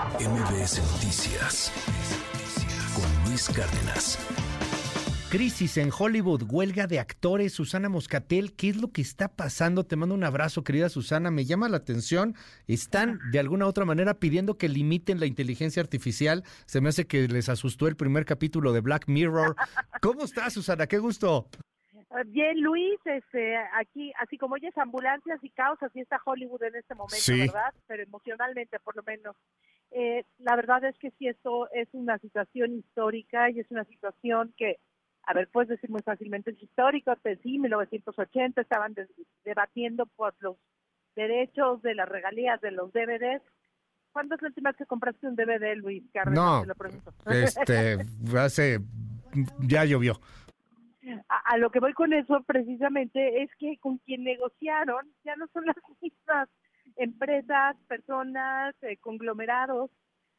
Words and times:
MBS 0.00 0.80
Noticias 0.94 1.70
con 2.94 3.28
Luis 3.28 3.50
Cárdenas. 3.50 4.18
Crisis 5.30 5.76
en 5.76 5.90
Hollywood, 5.96 6.44
huelga 6.48 6.86
de 6.86 6.98
actores. 6.98 7.52
Susana 7.52 7.90
Moscatel, 7.90 8.56
¿qué 8.56 8.70
es 8.70 8.76
lo 8.76 8.92
que 8.92 9.02
está 9.02 9.28
pasando? 9.28 9.84
Te 9.84 9.96
mando 9.96 10.14
un 10.14 10.24
abrazo, 10.24 10.64
querida 10.64 10.88
Susana. 10.88 11.30
Me 11.30 11.44
llama 11.44 11.68
la 11.68 11.76
atención. 11.76 12.34
Están 12.66 13.18
de 13.30 13.40
alguna 13.40 13.66
u 13.66 13.68
otra 13.68 13.84
manera 13.84 14.14
pidiendo 14.14 14.56
que 14.56 14.70
limiten 14.70 15.20
la 15.20 15.26
inteligencia 15.26 15.82
artificial. 15.82 16.44
Se 16.64 16.80
me 16.80 16.88
hace 16.88 17.06
que 17.06 17.28
les 17.28 17.50
asustó 17.50 17.86
el 17.86 17.96
primer 17.96 18.24
capítulo 18.24 18.72
de 18.72 18.80
Black 18.80 19.06
Mirror. 19.06 19.54
¿Cómo 20.00 20.24
estás, 20.24 20.54
Susana? 20.54 20.86
Qué 20.86 20.98
gusto. 20.98 21.46
Bien, 22.26 22.60
Luis, 22.60 22.98
este, 23.04 23.56
aquí, 23.78 24.12
así 24.18 24.36
como 24.36 24.54
oyes 24.54 24.76
ambulancias 24.78 25.38
y 25.42 25.50
caos, 25.50 25.80
así 25.82 26.00
está 26.00 26.20
Hollywood 26.24 26.62
en 26.64 26.74
este 26.74 26.94
momento, 26.94 27.32
¿verdad? 27.36 27.72
Pero 27.86 28.02
emocionalmente, 28.02 28.80
por 28.80 28.96
lo 28.96 29.02
menos. 29.04 29.36
Eh, 29.92 30.24
la 30.38 30.56
verdad 30.56 30.84
es 30.84 30.96
que 30.98 31.10
sí, 31.18 31.26
esto 31.26 31.70
es 31.72 31.88
una 31.92 32.18
situación 32.18 32.74
histórica 32.74 33.50
y 33.50 33.60
es 33.60 33.70
una 33.70 33.84
situación 33.84 34.54
que, 34.56 34.78
a 35.24 35.34
ver, 35.34 35.48
puedes 35.48 35.68
decir 35.68 35.90
muy 35.90 36.02
fácilmente, 36.02 36.52
es 36.52 36.62
histórico, 36.62 37.12
sí, 37.42 37.58
1980 37.58 38.60
estaban 38.60 38.94
debatiendo 39.44 40.06
por 40.06 40.34
los 40.38 40.56
derechos 41.16 41.82
de 41.82 41.94
las 41.94 42.08
regalías 42.08 42.60
de 42.60 42.70
los 42.70 42.92
DVDs. 42.92 43.42
¿Cuándo 44.12 44.34
es 44.34 44.42
la 44.42 44.48
última 44.48 44.70
vez 44.70 44.76
que 44.76 44.86
compraste 44.86 45.26
un 45.26 45.36
DVD, 45.36 45.76
Luis 45.76 46.02
No, 46.32 46.64
este, 47.26 47.98
hace, 48.36 48.80
ya 49.60 49.84
llovió. 49.84 50.20
A, 51.28 51.56
lo 51.56 51.70
que 51.70 51.80
voy 51.80 51.92
con 51.94 52.12
eso 52.12 52.42
precisamente 52.46 53.42
es 53.42 53.50
que 53.58 53.78
con 53.78 53.98
quien 53.98 54.24
negociaron 54.24 55.10
ya 55.24 55.34
no 55.36 55.46
son 55.52 55.66
las 55.66 55.76
mismas 56.00 56.48
empresas, 56.96 57.76
personas, 57.88 58.74
eh, 58.82 58.96
conglomerados 58.98 59.90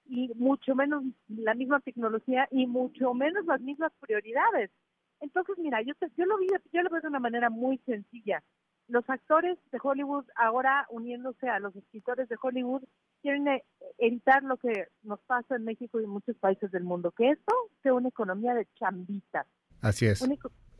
y 0.05 0.31
mucho 0.35 0.75
menos 0.75 1.03
la 1.27 1.53
misma 1.53 1.79
tecnología 1.79 2.47
y 2.51 2.67
mucho 2.67 3.13
menos 3.13 3.45
las 3.45 3.61
mismas 3.61 3.91
prioridades. 3.99 4.71
Entonces, 5.19 5.57
mira, 5.59 5.81
yo 5.81 5.93
yo 6.17 6.25
lo 6.25 6.37
vi 6.37 6.47
yo 6.73 6.81
lo 6.81 6.89
veo 6.89 7.01
de 7.01 7.07
una 7.07 7.19
manera 7.19 7.49
muy 7.49 7.77
sencilla. 7.85 8.43
Los 8.87 9.09
actores 9.09 9.57
de 9.71 9.79
Hollywood 9.81 10.25
ahora 10.35 10.85
uniéndose 10.89 11.47
a 11.47 11.59
los 11.59 11.75
escritores 11.75 12.27
de 12.27 12.37
Hollywood 12.41 12.83
quieren 13.21 13.47
eh, 13.47 13.63
evitar 13.99 14.43
lo 14.43 14.57
que 14.57 14.87
nos 15.03 15.19
pasa 15.21 15.55
en 15.55 15.63
México 15.63 15.99
y 16.01 16.03
en 16.03 16.09
muchos 16.09 16.35
países 16.37 16.71
del 16.71 16.83
mundo, 16.83 17.11
que 17.11 17.29
esto 17.29 17.53
sea 17.83 17.93
una 17.93 18.09
economía 18.09 18.53
de 18.53 18.67
chambitas 18.75 19.47
Así 19.81 20.05
es. 20.05 20.21
Una, 20.21 20.35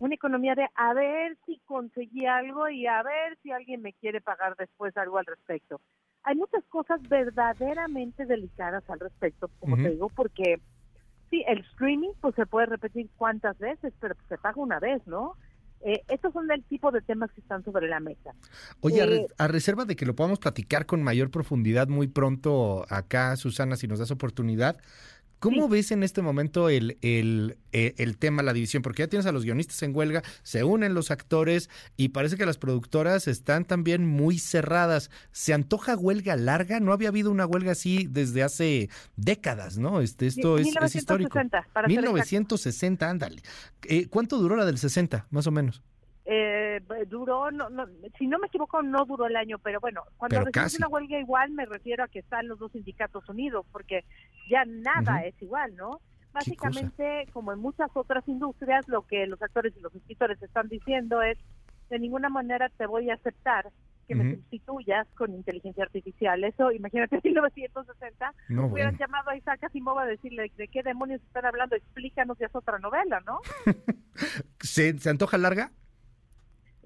economía 0.10 0.56
de 0.56 0.68
a 0.76 0.94
ver 0.94 1.38
si 1.46 1.60
conseguí 1.66 2.26
algo 2.26 2.70
y 2.70 2.88
a 2.88 3.04
ver 3.04 3.38
si 3.44 3.52
alguien 3.52 3.82
me 3.82 3.94
quiere 3.94 4.22
pagar 4.22 4.56
después 4.58 4.96
algo 4.98 5.18
al 5.18 5.26
respecto. 5.26 5.80
Hay 6.24 6.36
muchas 6.36 6.64
cosas 6.66 7.02
verdaderamente 7.10 8.26
delicadas 8.26 8.88
al 8.90 9.00
respecto, 9.00 9.50
como 9.60 9.76
te 9.76 9.90
digo, 9.90 10.10
porque 10.10 10.60
sí, 11.30 11.44
el 11.48 11.60
streaming 11.72 12.12
pues 12.20 12.36
se 12.36 12.46
puede 12.46 12.68
repetir 12.68 13.10
cuántas 13.18 13.58
veces, 13.58 13.94
pero 14.00 14.16
se 14.30 14.38
paga 14.38 14.62
una 14.62 14.80
vez, 14.80 15.06
¿no? 15.08 15.36
Eh, 15.84 16.04
estos 16.10 16.32
son 16.34 16.52
el 16.52 16.64
tipo 16.66 16.92
de 16.92 17.02
temas 17.02 17.32
que 17.32 17.42
están 17.42 17.64
sobre 17.64 17.88
la 17.88 18.00
mesa. 18.00 18.36
Oye, 18.82 19.02
a, 19.02 19.06
eh, 19.06 19.28
a, 19.40 19.48
reserva 19.48 19.86
de 19.86 19.96
que 19.96 20.06
lo 20.06 20.16
podamos 20.16 20.38
platicar 20.38 20.86
con 20.86 21.02
mayor 21.02 21.32
profundidad 21.32 21.88
muy 21.88 22.08
pronto 22.08 22.86
acá, 22.88 23.36
Susana, 23.36 23.76
si 23.76 23.88
nos 23.88 23.98
das 23.98 24.12
oportunidad, 24.12 24.78
¿Cómo 25.42 25.68
ves 25.68 25.90
en 25.90 26.04
este 26.04 26.22
momento 26.22 26.70
el, 26.70 27.00
el, 27.02 27.58
eh, 27.72 27.96
el, 27.98 28.20
tema, 28.20 28.44
la 28.44 28.54
división? 28.54 28.84
Porque 28.84 29.02
ya 29.02 29.08
tienes 29.08 29.26
a 29.26 29.32
los 29.32 29.44
guionistas 29.44 29.82
en 29.82 29.96
huelga, 29.96 30.22
se 30.44 30.64
unen 30.64 30.94
los 30.94 31.10
actores 31.10 31.68
y 31.98 32.10
parece 32.10 32.38
que 32.38 32.46
las 32.46 32.60
productoras 32.60 33.28
están 33.28 33.66
también 33.66 34.06
muy 34.06 34.38
cerradas. 34.38 35.10
¿Se 35.32 35.56
antoja 35.56 35.98
huelga 35.98 36.36
larga? 36.36 36.80
No 36.80 36.94
había 36.94 37.10
habido 37.10 37.32
una 37.32 37.48
huelga 37.48 37.72
así 37.72 38.08
desde 38.08 38.44
hace 38.44 38.90
décadas, 39.16 39.80
¿no? 39.80 40.02
Este, 40.02 40.28
esto 40.28 40.60
es, 40.60 40.68
es, 40.80 40.96
histórico. 40.96 41.40
Para 41.74 41.88
1960, 41.88 43.10
ándale. 43.10 43.42
Eh, 43.90 44.06
¿Cuánto 44.10 44.38
duró 44.38 44.56
la 44.56 44.66
del 44.66 44.78
60, 44.78 45.26
más 45.32 45.48
o 45.48 45.52
menos? 45.52 45.82
Eh, 46.26 46.61
duró, 47.08 47.52
no, 47.52 47.70
no, 47.70 47.86
si 48.18 48.28
no 48.28 48.40
me 48.40 48.48
equivoco, 48.48 48.82
no 48.82 49.06
duró 49.06 49.28
el 49.28 49.36
año, 49.36 49.58
pero 49.60 49.80
bueno, 49.80 50.04
cuando 50.18 50.44
decimos 50.44 50.78
una 50.78 50.88
huelga 50.88 51.20
igual 51.20 51.52
me 51.52 51.66
refiero 51.66 52.04
a 52.04 52.08
que 52.08 52.20
están 52.20 52.48
los 52.48 52.60
dos 52.60 52.72
sindicatos 52.72 53.28
unidos, 53.30 53.66
porque 53.72 54.06
ya 54.50 54.64
nada 54.66 55.24
es 55.24 55.40
igual, 55.42 55.76
¿no? 55.76 56.00
Básicamente, 56.34 57.28
como 57.34 57.52
en 57.52 57.60
muchas 57.60 57.90
otras 57.94 58.26
industrias, 58.28 58.88
lo 58.88 59.02
que 59.06 59.28
los 59.28 59.42
actores 59.42 59.74
y 59.76 59.82
los 59.82 59.94
escritores 59.94 60.42
están 60.42 60.70
diciendo 60.70 61.22
es, 61.22 61.38
de 61.90 62.00
ninguna 62.00 62.30
manera 62.30 62.70
te 62.70 62.86
voy 62.86 63.10
a 63.10 63.16
aceptar 63.16 63.70
que 64.08 64.16
me 64.16 64.36
sustituyas 64.36 65.08
con 65.16 65.34
inteligencia 65.34 65.84
artificial. 65.84 66.44
Eso, 66.44 66.72
imagínate, 66.72 67.16
en 67.16 67.22
1960 67.24 68.34
no, 68.50 68.68
hubieran 68.68 68.98
llamado 68.98 69.30
a 69.30 69.38
Isaac 69.38 69.64
Asimov 69.64 70.00
a 70.00 70.06
decirle 70.06 70.52
de 70.58 70.68
qué 70.68 70.84
demonios 70.84 71.22
están 71.22 71.46
hablando, 71.46 71.76
explícanos, 71.76 72.38
ya 72.38 72.48
es 72.48 72.56
otra 72.56 72.80
novela, 72.80 73.22
¿no? 73.26 73.40
¿Se, 74.60 74.98
¿Se 75.00 75.10
antoja 75.10 75.38
larga? 75.38 75.72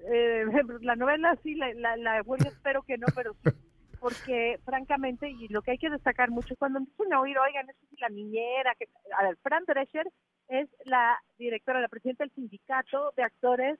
Eh, 0.08 0.44
la 0.82 0.96
novela 0.96 1.36
sí, 1.42 1.54
la, 1.54 1.72
la, 1.74 1.96
la 1.96 2.20
espero 2.20 2.82
que 2.82 2.98
no, 2.98 3.06
pero 3.14 3.34
sí, 3.44 3.50
porque 3.98 4.60
francamente, 4.64 5.28
y 5.28 5.48
lo 5.48 5.62
que 5.62 5.72
hay 5.72 5.78
que 5.78 5.90
destacar 5.90 6.30
mucho, 6.30 6.54
cuando 6.56 6.78
empiezan 6.78 7.12
a 7.12 7.20
oír, 7.20 7.36
oigan, 7.38 7.68
eso 7.68 7.78
es 7.92 8.00
la 8.00 8.08
niñera, 8.08 8.74
que, 8.78 8.88
a 9.18 9.24
ver, 9.24 9.36
Fran 9.38 9.64
Drescher 9.66 10.06
es 10.48 10.68
la 10.84 11.20
directora, 11.38 11.80
la 11.80 11.88
presidenta 11.88 12.24
del 12.24 12.32
sindicato 12.32 13.12
de 13.16 13.24
actores 13.24 13.78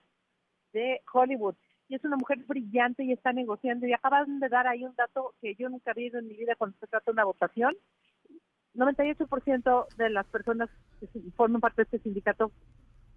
de 0.73 1.01
Hollywood, 1.13 1.55
y 1.89 1.95
es 1.95 2.05
una 2.05 2.17
mujer 2.17 2.39
brillante 2.39 3.05
y 3.05 3.13
está 3.13 3.33
negociando, 3.33 3.87
y 3.87 3.93
acaban 3.93 4.41
de 4.41 4.49
dar 4.49 4.67
ahí 4.67 4.85
un 4.85 4.97
dato 4.97 5.35
que 5.41 5.55
yo 5.55 5.69
nunca 5.69 5.93
había 5.93 6.05
visto 6.05 6.19
en 6.19 6.29
mi 6.29 6.37
vida 6.37 6.57
cuando 6.57 6.77
se 6.79 6.87
trata 6.87 7.05
de 7.07 7.13
una 7.13 7.25
votación, 7.25 7.77
98% 8.75 9.97
de 9.97 10.11
las 10.11 10.27
personas 10.27 10.69
que 11.01 11.09
forman 11.37 11.61
parte 11.61 11.83
de 11.83 11.85
este 11.85 11.99
sindicato 12.01 12.51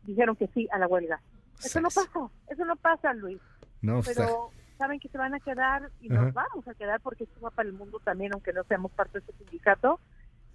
dijeron 0.03 0.35
que 0.35 0.47
sí 0.47 0.67
a 0.71 0.79
la 0.79 0.87
huelga. 0.87 1.21
Eso 1.63 1.81
no 1.81 1.89
pasa, 1.89 2.09
eso 2.49 2.65
no 2.65 2.75
pasa, 2.75 3.13
Luis. 3.13 3.39
No, 3.81 4.01
pero 4.05 4.51
saben 4.77 4.99
que 4.99 5.09
se 5.09 5.17
van 5.17 5.33
a 5.33 5.39
quedar 5.39 5.91
y 6.01 6.09
nos 6.09 6.33
vamos 6.33 6.67
a 6.67 6.73
quedar 6.73 7.01
porque 7.01 7.25
esto 7.25 7.39
va 7.41 7.51
para 7.51 7.67
el 7.67 7.75
mundo 7.75 7.99
también, 8.03 8.33
aunque 8.33 8.53
no 8.53 8.63
seamos 8.63 8.91
parte 8.91 9.19
de 9.19 9.25
ese 9.25 9.37
sindicato, 9.37 9.99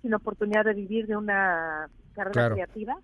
sin 0.02 0.14
oportunidad 0.14 0.64
de 0.64 0.74
vivir 0.74 1.06
de 1.06 1.16
una 1.16 1.88
carrera 2.14 2.50
creativa 2.52 2.96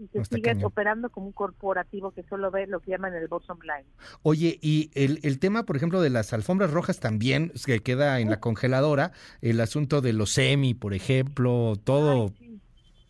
y 0.00 0.08
se 0.08 0.24
siguen 0.24 0.64
operando 0.64 1.10
como 1.10 1.26
un 1.26 1.32
corporativo 1.32 2.10
que 2.12 2.22
solo 2.22 2.50
ve 2.50 2.66
lo 2.66 2.80
que 2.80 2.92
llaman 2.92 3.14
el 3.14 3.28
bottom 3.28 3.58
line. 3.60 3.86
Oye, 4.22 4.58
y 4.62 4.90
el, 4.94 5.20
el 5.22 5.38
tema, 5.38 5.64
por 5.64 5.76
ejemplo, 5.76 6.00
de 6.00 6.08
las 6.08 6.32
alfombras 6.32 6.70
rojas 6.70 7.00
también, 7.00 7.52
que 7.66 7.80
queda 7.80 8.18
en 8.18 8.30
la 8.30 8.40
congeladora, 8.40 9.12
el 9.42 9.60
asunto 9.60 10.00
de 10.00 10.14
los 10.14 10.30
semi, 10.30 10.72
por 10.72 10.94
ejemplo, 10.94 11.74
todo 11.84 12.32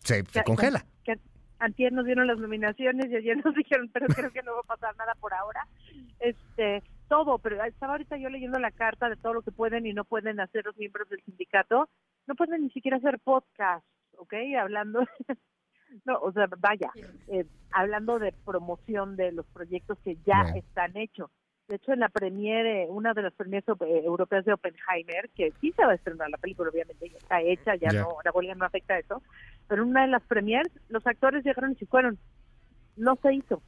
se, 0.03 0.25
congela 0.43 0.85
antier 1.61 1.93
nos 1.93 2.05
dieron 2.05 2.27
las 2.27 2.37
nominaciones 2.37 3.09
y 3.09 3.15
ayer 3.15 3.37
nos 3.45 3.55
dijeron, 3.55 3.89
pero 3.93 4.07
creo 4.07 4.31
que 4.31 4.43
no 4.43 4.53
va 4.53 4.59
a 4.61 4.75
pasar 4.75 4.95
nada 4.97 5.15
por 5.15 5.33
ahora. 5.33 5.67
Este, 6.19 6.83
todo, 7.07 7.37
pero 7.39 7.63
estaba 7.63 7.93
ahorita 7.93 8.17
yo 8.17 8.29
leyendo 8.29 8.59
la 8.59 8.71
carta 8.71 9.09
de 9.09 9.15
todo 9.15 9.33
lo 9.33 9.41
que 9.41 9.51
pueden 9.51 9.85
y 9.85 9.93
no 9.93 10.03
pueden 10.03 10.39
hacer 10.39 10.65
los 10.65 10.77
miembros 10.77 11.09
del 11.09 11.23
sindicato. 11.23 11.89
No 12.27 12.35
pueden 12.35 12.63
ni 12.63 12.69
siquiera 12.71 12.97
hacer 12.97 13.19
podcast, 13.19 13.85
¿ok? 14.17 14.33
Hablando, 14.59 15.01
no, 16.05 16.19
o 16.19 16.31
sea, 16.31 16.47
vaya, 16.59 16.91
eh, 17.27 17.45
hablando 17.71 18.19
de 18.19 18.33
promoción 18.45 19.15
de 19.15 19.31
los 19.31 19.45
proyectos 19.47 19.97
que 20.03 20.17
ya 20.25 20.41
están 20.55 20.95
hechos. 20.97 21.29
De 21.67 21.77
hecho, 21.77 21.93
en 21.93 22.01
la 22.01 22.09
premiere, 22.09 22.87
una 22.89 23.13
de 23.13 23.21
las 23.21 23.33
premieres 23.33 23.67
eh, 23.69 24.01
europeas 24.03 24.43
de 24.43 24.53
Oppenheimer, 24.53 25.29
que 25.29 25.53
sí 25.61 25.71
se 25.71 25.85
va 25.85 25.93
a 25.93 25.95
estrenar 25.95 26.29
la 26.29 26.37
película, 26.37 26.69
obviamente 26.69 27.09
ya 27.09 27.17
está 27.17 27.41
hecha, 27.41 27.75
ya 27.75 27.91
no, 27.93 28.17
la 28.25 28.31
huelga 28.31 28.55
no 28.55 28.65
afecta 28.65 28.95
a 28.95 28.99
eso, 28.99 29.21
pero 29.71 29.83
en 29.83 29.91
una 29.91 30.01
de 30.01 30.09
las 30.09 30.21
premieres 30.23 30.69
los 30.89 31.07
actores 31.07 31.45
llegaron 31.45 31.71
y 31.71 31.75
se 31.75 31.85
fueron. 31.85 32.19
No 32.97 33.15
se 33.21 33.33
hizo. 33.33 33.63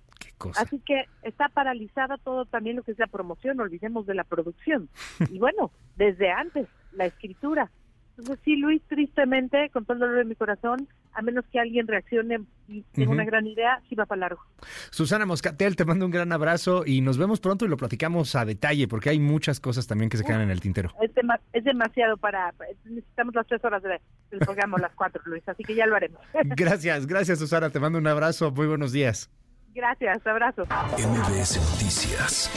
Así 0.58 0.78
que 0.80 1.06
está 1.22 1.48
paralizada 1.48 2.18
todo 2.18 2.44
también 2.44 2.76
lo 2.76 2.84
que 2.84 2.92
es 2.92 3.00
la 3.00 3.08
promoción, 3.08 3.62
olvidemos 3.62 4.06
de 4.06 4.14
la 4.14 4.26
producción. 4.26 4.90
y 5.32 5.40
bueno, 5.40 5.72
desde 5.96 6.30
antes, 6.30 6.68
la 6.92 7.06
escritura, 7.06 7.72
entonces 8.18 8.38
sí, 8.44 8.58
Luis, 8.58 8.82
tristemente, 8.90 9.70
con 9.70 9.86
todo 9.86 9.94
el 9.94 10.00
dolor 10.02 10.18
de 10.18 10.26
mi 10.26 10.36
corazón, 10.36 10.90
a 11.14 11.22
menos 11.22 11.46
que 11.52 11.60
alguien 11.60 11.88
reaccione 11.88 12.40
y 12.68 12.84
tenga 12.94 13.12
una 13.12 13.26
gran 13.26 13.46
idea, 13.46 13.82
sí 13.90 13.96
va 13.96 14.06
para 14.06 14.22
largo. 14.22 14.42
Susana 14.90 15.26
Moscatel, 15.26 15.76
te 15.76 15.86
mando 15.86 16.06
un 16.06 16.12
gran 16.12 16.32
abrazo 16.32 16.84
y 16.86 17.02
nos 17.02 17.18
vemos 17.18 17.40
pronto 17.40 17.66
y 17.66 17.68
lo 17.68 17.78
platicamos 17.78 18.36
a 18.36 18.46
detalle, 18.46 18.88
porque 18.88 19.10
hay 19.10 19.20
muchas 19.20 19.60
cosas 19.60 19.88
también 19.88 20.10
que 20.10 20.18
se 20.18 20.24
quedan 20.24 20.42
en 20.42 20.50
el 20.50 20.62
tintero. 20.62 20.92
Es, 21.02 21.64
demasiado 21.64 22.18
para... 22.18 22.54
Necesitamos 22.86 23.36
las 23.36 23.48
tres 23.48 23.64
horas 23.64 23.84
del 23.84 24.40
programa, 24.40 24.78
las 24.80 24.94
cuatro, 24.96 25.22
Luis, 25.26 25.48
así 25.48 25.64
que 25.64 25.76
ya 25.76 25.86
lo 25.86 25.96
haremos. 25.96 26.22
gracias, 26.34 27.08
gracias, 27.08 27.40
Susana, 27.40 27.70
te 27.70 27.80
mando 27.80 28.00
un 28.00 28.08
abrazo, 28.08 28.52
muy 28.52 28.68
buenos 28.68 28.92
días. 28.92 29.30
Gracias, 29.74 30.26
abrazo. 30.28 30.66
MBS 30.66 31.58
Noticias 31.58 32.50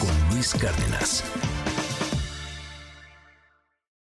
con 0.00 0.34
Luis 0.34 0.54
Cárdenas. 0.54 1.59